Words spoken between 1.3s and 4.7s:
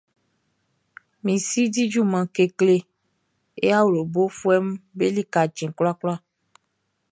si di junman kekle e awlobofuɛʼm